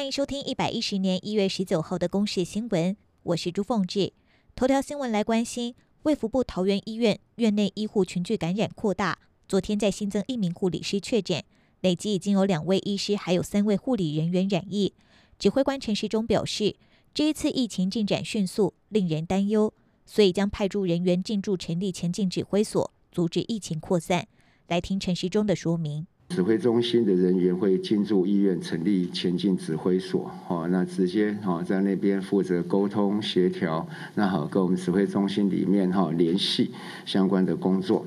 [0.00, 4.14] 欢迎收听一百一十年一月十九号的公视新闻，我是朱凤志。
[4.56, 5.74] 头条新闻来关心，
[6.04, 11.44] 卫福部桃园医院院内医护群聚感染扩大，昨天再新增一名护理师确诊，
[11.82, 14.94] 累计已经有两位医师，还有三位护理人员染疫。
[15.38, 16.76] 指挥官陈时中表示，
[17.12, 19.74] 这一次疫情进展迅速，令人担忧，
[20.06, 24.26] 所以将派驻人员进驻成立前进指挥所，阻止疫情扩散。
[24.66, 26.06] 来听陈时中的说明。
[26.30, 33.84] 指挥中心的人员会进驻医院成立前进指挥所，好，那直接好在那边负责沟通协调，
[34.14, 36.70] 那好跟我们指挥中心里面哈联系
[37.04, 38.06] 相关的工作。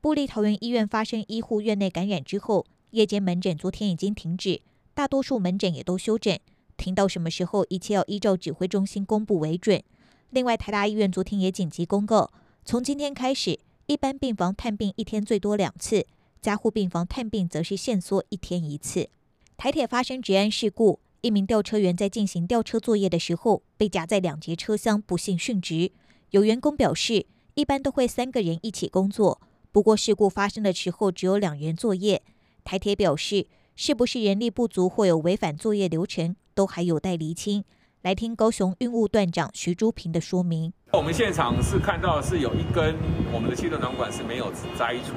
[0.00, 4.60] 布利桃园医院发生医护院内感染之后，夜间门诊昨天已经停止，
[4.94, 6.38] 大多数门诊也都休诊，
[6.76, 9.82] 停到什么时候，一切要依照指挥中心公布为准。
[10.30, 12.30] 另外，台大医院昨天也紧急公告，
[12.64, 16.06] 从今天开始，一般病房探病一天最多两次。
[16.40, 19.08] 加护病房探病则是限缩一天一次。
[19.56, 25.92] 台铁发生职安事故，一名吊车员在进行吊车作业的时候，被夹在两节车厢，不幸殉职。
[26.30, 29.40] 有员工表示，一般都会三个人一起工作，
[29.72, 32.22] 不过事故发生的时候只有两人作业。
[32.62, 37.64] 台铁表示，是不是人力不足或有违反作业流程，都还有待厘清。
[38.02, 40.72] 来听高雄运务段长徐珠平的说明。
[40.92, 42.94] 我们现场是看到是有一根
[43.32, 45.14] 我们的气动软管是没有摘除。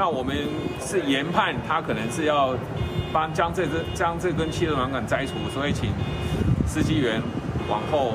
[0.00, 0.34] 那我们
[0.80, 2.56] 是研判，他可能是要
[3.12, 5.90] 帮将这根将这根气动软管摘除，所以请
[6.66, 7.20] 司机员
[7.68, 8.14] 往后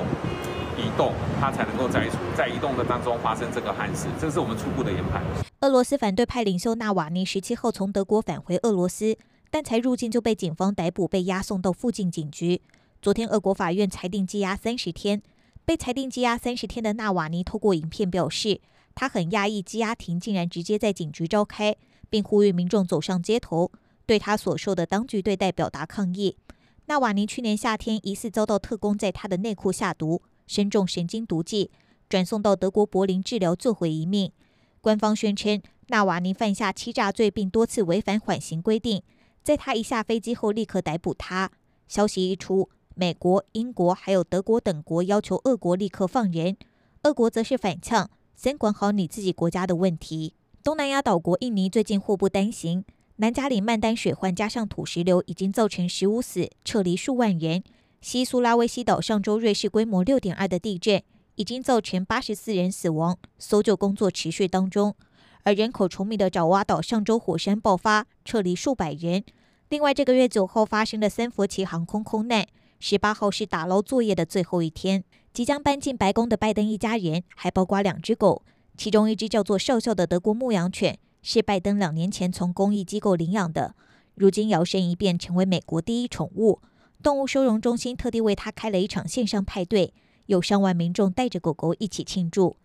[0.75, 2.17] 移动，他才能够摘除。
[2.36, 5.22] 在移动的当中发生这个憾事，这是我们初步的研判。
[5.61, 9.16] 俄罗斯反对派领袖纳瓦尼十七号从德国返回俄罗斯，
[9.52, 12.63] 但才入境就被警方逮捕，被押送到附近警局。
[13.00, 15.22] 昨天，俄国法院裁定羁押三十天。
[15.63, 18.59] 被裁定羁押三十天的纳瓦尼透过影片表示。
[18.96, 21.76] 他很讶异，羁押庭竟然直接在警局召开，
[22.10, 23.70] 并呼吁民众走上街头，
[24.06, 26.38] 对他所受的当局对待表达抗议。
[26.86, 31.72] 纳瓦尼去年夏天疑似遭到特工在他的内裤下毒，身中神经毒剂，
[32.08, 34.31] 转送到德国柏林治疗，救回一命。
[34.80, 39.02] 官方宣称，纳瓦尼犯下欺诈罪，并多次违反缓刑规定。
[39.44, 41.52] 在他一下飞机后，立刻逮捕他。
[41.88, 46.56] 消息一出，美国、英国还有德国等国要求俄国立刻放人，
[47.03, 48.09] 俄国则是反呛。
[48.35, 50.34] 先管好你自己国家的问题。
[50.63, 52.84] 东南亚岛国印尼最近祸不单行，
[53.18, 57.63] 南加里曼丹水患加上土石流，已经造成十五死，撤离数万人。
[58.01, 61.01] 西苏拉威西岛上周瑞士规模六点二的地震，
[61.35, 64.95] 已经造成八十四人死亡，搜救工作持续当中。
[65.44, 69.24] 而人口稠密的爪哇岛上周火山爆发，撤离数百人。
[69.69, 72.45] 另外，这个月九号发生的三佛齐航空空难，
[72.79, 75.03] 十八号是打捞作业的最后一天。
[75.35, 78.44] 即将搬进白宫的拜登一家人，还包括两只狗，
[78.78, 83.75] 其中一只叫做笑笑的德国牧羊犬，是拜登两年前从公益机构领养的，
[84.13, 86.62] 如今摇身一变成为美国第一宠物。
[87.03, 89.94] 动物收容中心特地为它开了一场线上派对，
[90.28, 92.56] 有上万民众带着狗狗一起庆祝。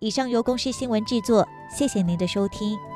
[0.00, 2.89] 以上由公视新闻制作，谢谢您的收听。